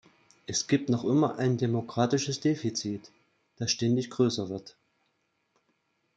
Es 0.47 0.65
gibt 0.65 0.89
noch 0.89 1.03
immer 1.05 1.37
ein 1.37 1.57
demokratisches 1.57 2.39
Defizit, 2.39 3.11
das 3.57 3.69
ständig 3.69 4.09
größer 4.09 4.49
wird. 4.49 4.75